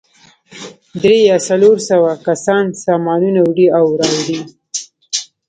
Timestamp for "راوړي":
3.99-4.39